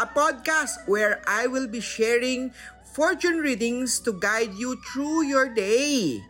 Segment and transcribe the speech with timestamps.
[0.00, 2.52] a podcast where I will be sharing
[2.96, 6.24] fortune readings to guide you through your day.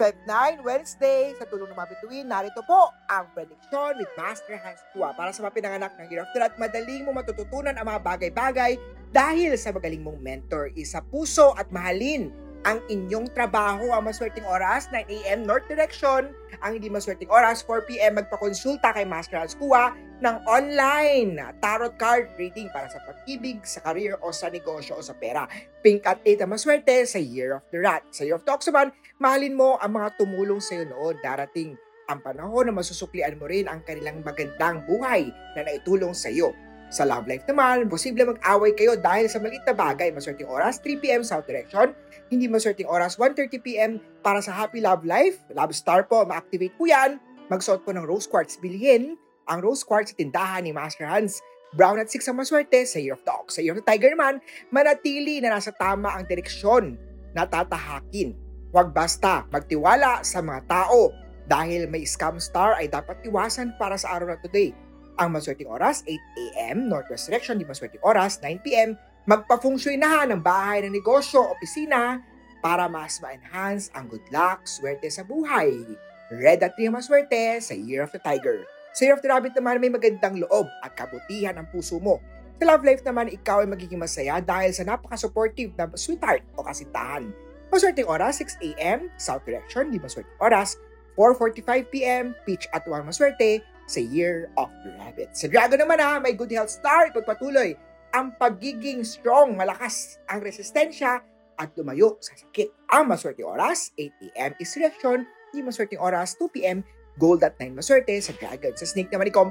[0.00, 4.80] Feb 9, Wednesday, sa tulong ng mga bituin, narito po ang prediction with Master Hans
[4.96, 6.56] Kua para sa mga pinanganak ng Year of Rat.
[6.56, 8.80] Madaling mo matututunan ang mga bagay-bagay
[9.12, 10.72] dahil sa magaling mong mentor.
[10.72, 12.32] Isa puso at mahalin
[12.64, 15.44] ang inyong trabaho ang maswerteng oras, 9 a.m.
[15.44, 16.32] North Direction.
[16.64, 18.24] Ang hindi maswerteng oras, 4 p.m.
[18.24, 24.20] magpakonsulta kay Master Hans Kua ng online tarot card reading para sa pag-ibig, sa career
[24.20, 25.48] o sa negosyo o sa pera.
[25.80, 28.04] Pink at 8 ang maswerte sa Year of the Rat.
[28.12, 31.16] Sa Year of the Oxaman, mahalin mo ang mga tumulong sa iyo noon.
[31.24, 31.74] Darating
[32.12, 36.52] ang panahon na masusuklian mo rin ang kanilang magandang buhay na naitulong sa iyo.
[36.90, 40.10] Sa love life naman, posible mag-away kayo dahil sa maliit na bagay.
[40.10, 41.94] Maswerteng oras, 3pm South Direction.
[42.34, 45.38] Hindi maswerteng oras, 1.30pm para sa happy love life.
[45.54, 47.22] Love star po, ma-activate po yan.
[47.46, 48.58] Magsuot po ng rose quartz.
[48.58, 49.14] Bilhin
[49.50, 51.42] ang rose quartz sa tindahan ni Master Hans.
[51.74, 53.58] Brown at 6 ang maswerte sa Year of the Ox.
[53.58, 54.42] Sa Year of the Tiger naman,
[54.74, 56.98] manatili na nasa tama ang direksyon
[57.30, 58.34] na tatahakin.
[58.74, 61.14] Huwag basta magtiwala sa mga tao
[61.46, 64.74] dahil may scam star ay dapat iwasan para sa araw na today.
[65.18, 66.86] Ang maswerteng oras, 8 a.m.
[66.86, 68.94] Northwest Direction, di maswerteng oras, 9 p.m.
[69.26, 72.18] Magpa-feng na ng bahay ng negosyo, opisina,
[72.64, 75.70] para mas ma-enhance ang good luck, swerte sa buhay.
[76.30, 78.79] Red at 3 maswerte sa Year of the Tiger.
[78.98, 82.18] Year of the Rabbit naman may magandang loob at kabutihan ang puso mo.
[82.60, 87.32] Sa love life naman, ikaw ay magiging masaya dahil sa napaka-supportive na sweetheart o kasintahan.
[87.72, 89.08] Maswerteng oras, 6 a.m.
[89.16, 90.76] South Direction, di maswerteng oras,
[91.16, 95.32] 4.45pm, Peach at 1 maswerte sa Year of the Rabbit.
[95.32, 97.72] Sa Dragon naman ha, may good health star, pagpatuloy
[98.10, 101.22] ang pagiging strong, malakas ang resistensya
[101.56, 102.90] at lumayo sa sakit.
[102.90, 105.24] Ang maswerte oras, 8am is reaction,
[105.54, 106.82] di maswerte oras, 2pm,
[107.20, 108.72] gold at 9 maswerte sa Dragon.
[108.72, 109.44] Sa Snake naman ikaw,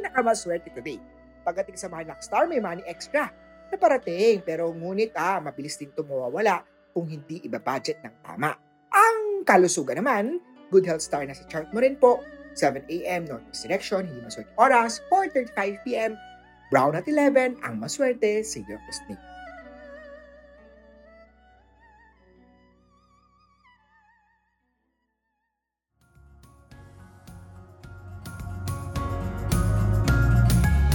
[0.00, 0.96] pinakamaswerte today.
[1.44, 3.28] Pagdating sa mga luck star, may money extra
[3.68, 4.40] na parating.
[4.40, 6.64] Pero ngunit ah, mabilis din ito mawawala
[6.96, 8.56] kung hindi iba-budget ng tama.
[8.90, 10.40] Ang kalusugan naman,
[10.72, 12.24] good health star na sa chart mo rin po,
[12.58, 13.28] 7 a.m.
[13.30, 16.18] Northwest Direction, hindi maswerte oras, 4.35 p.m.
[16.70, 19.29] Brown at 11, ang maswerte sa the Snake.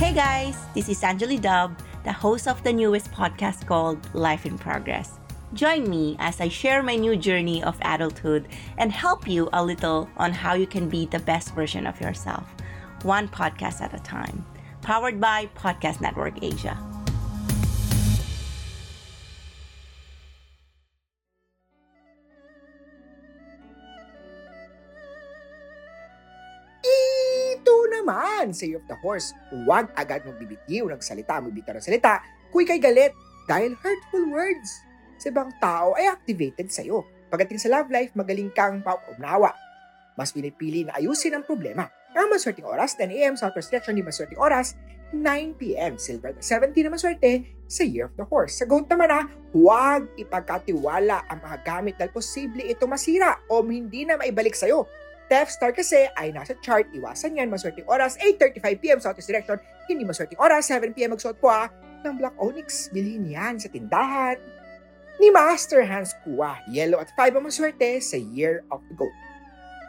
[0.06, 4.56] Hey guys, this is Anjali Dub, the host of the newest podcast called Life in
[4.56, 5.18] Progress.
[5.56, 10.08] Join me as I share my new journey of adulthood and help you a little
[10.18, 12.46] on how you can be the best version of yourself,
[13.02, 14.46] one podcast at a time.
[14.84, 16.78] Powered by Podcast Network Asia.
[28.06, 32.22] Naman, say of the horse, huwag agad magbibitiw ng salita, magbitaw ng salita,
[32.54, 33.18] kung ikay galit
[33.50, 34.86] dahil hurtful words
[35.18, 37.02] sa ibang tao ay activated sa'yo.
[37.34, 39.58] Pagdating sa love life, magaling kang paunawa.
[40.14, 41.90] Mas pinipili na ayusin ang problema.
[42.14, 43.34] Ang maswerteng oras, 10 a.m.
[43.34, 44.78] Southwest Direction, di maswerteng oras,
[45.10, 45.98] 9 p.m.
[45.98, 48.62] Silver 70 na maswerte sa Year of the Horse.
[48.62, 54.06] Sa goat naman ha, huwag ipagkatiwala ang mga gamit dahil posible ito masira o hindi
[54.06, 54.86] na maibalik sa'yo.
[55.26, 59.58] Theft Star kasi ay nasa chart, iwasan yan, maswerteng oras, 8.35pm Southwest Direction,
[59.90, 61.70] hindi maswerteng oras, 7pm magsuot po ha,
[62.06, 64.38] ng Black Onyx, bilhin yan sa tindahan
[65.18, 66.60] ni Master Hans Kua.
[66.70, 69.16] Yellow at 5 ang maswerte sa Year of the Goat.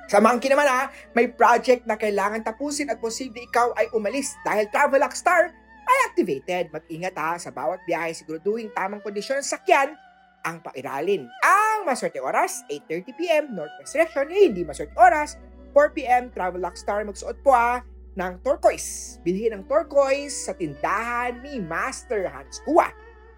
[0.06, 0.86] Sa monkey naman ha,
[1.18, 5.50] may project na kailangan tapusin at posible ikaw ay umalis dahil Travel Star
[5.86, 6.70] ay activated.
[6.70, 9.98] Mag-ingat ha sa bawat biyahe siguraduhin tamang kondisyon ng sakyan
[10.46, 11.26] ang pairalin.
[11.42, 14.30] Ang maswerte oras, 8.30pm, Northwest Direction.
[14.30, 15.34] Eh, hindi maswerte oras,
[15.74, 17.82] 4pm, Travel Star magsuot po ha
[18.16, 19.20] ng turquoise.
[19.26, 22.88] Bilhin ng turquoise sa tindahan ni Master Hans Kua.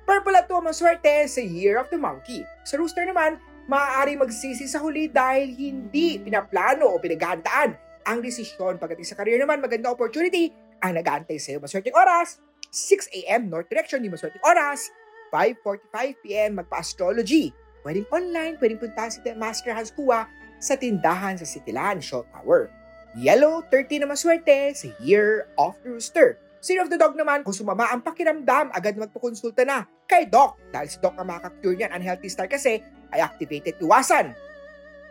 [0.06, 2.46] Purple at ang maswerte sa Year of the Monkey.
[2.64, 3.36] Sa Rooster naman,
[3.68, 7.76] maaari magsisi sa huli dahil hindi pinaplano o pinaghandaan
[8.08, 8.80] ang desisyon.
[8.80, 10.48] Pagdating sa career naman, maganda opportunity
[10.80, 11.58] ang nag-aantay sa iyo.
[11.60, 12.40] Maswerteng oras,
[12.72, 13.52] 6 a.m.
[13.52, 14.88] North Direction, di maswerteng oras,
[15.30, 16.50] 5.45 p.m.
[16.60, 17.52] magpa-astrology.
[17.86, 20.26] Pwedeng online, pwedeng punta si Master Hans Kua
[20.58, 22.68] sa tindahan sa Cityland, Shaw Tower.
[23.16, 26.36] Yellow, 30 na maswerte sa Year of the Rooster.
[26.68, 30.58] Year of the Dog naman, kung sumama ang pakiramdam, agad magpakonsulta na kay Doc.
[30.74, 31.94] Dahil si Doc ang makaka-cure niyan.
[31.94, 32.82] Unhealthy star kasi
[33.14, 34.34] ay activated iwasan.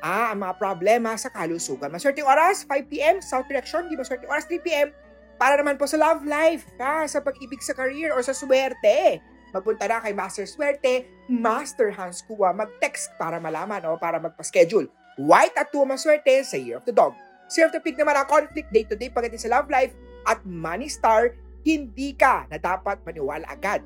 [0.03, 1.89] Ah, ang mga problema sa kalusugan.
[1.89, 3.89] Maswerteng oras, 5pm, south direction.
[3.89, 4.93] Di maswerteng oras, 3pm.
[5.41, 7.05] Para naman po sa love life, ha?
[7.09, 9.21] sa pag-ibig sa career o sa swerte.
[9.55, 12.51] Magpunta na kay Master Swerte, Master Hans Kua.
[12.51, 14.91] Mag-text para malaman o para magpa-schedule.
[15.17, 17.15] White at 2 maswerte sa Year of the Dog.
[17.49, 19.95] Year of the Pig naman ang conflict day-to-day pagdating sa love life
[20.27, 21.31] at money star,
[21.63, 23.81] hindi ka na dapat maniwala agad.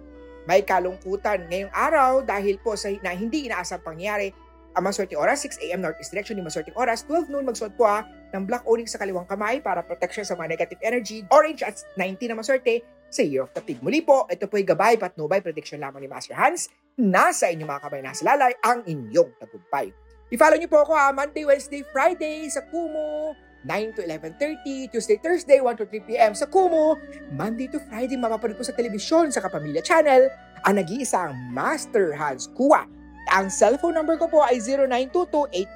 [0.49, 4.33] May kalungkutan ngayong araw dahil po sa na hindi inaasang pangyayari
[4.71, 5.83] ang maswerteng oras, 6 a.m.
[5.83, 9.27] Northeast direction ni maswerteng oras, 12 noon magsuot po ha ng black owning sa kaliwang
[9.27, 11.27] kamay para protection sa mga negative energy.
[11.29, 12.81] Orange at 19 na maswerte
[13.11, 13.83] sa Year of the Pig.
[13.83, 16.71] Muli po, ito po'y gabay patnubay prediction lamang ni Master Hans.
[16.95, 19.91] Nasa inyong mga kamay nasa lalay ang inyong tagumpay.
[20.31, 23.35] I-follow niyo po ako ha, Monday, Wednesday, Friday sa Kumu,
[23.67, 26.31] 9 to 11.30, Tuesday, Thursday, 1 to 3 p.m.
[26.31, 26.95] sa Kumu,
[27.35, 30.31] Monday to Friday, mapapanood po sa telebisyon sa Kapamilya Channel,
[30.63, 32.87] ang nag-iisang Master Hans Kua.
[33.35, 34.63] Ang cellphone number ko po ay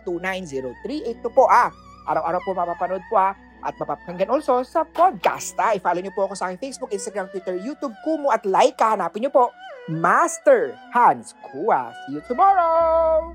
[0.08, 1.70] 0922-829-0382 po ah.
[2.08, 3.36] Araw-araw po mapapanood po ah.
[3.65, 5.73] At mapapakinggan also sa podcast ah.
[5.75, 8.94] I-follow niyo po ako sa aking Facebook, Instagram, Twitter, YouTube, Kumu at like ka.
[8.95, 9.51] Hanapin niyo po
[9.91, 11.91] Master Hans Kua.
[12.06, 13.35] See you tomorrow!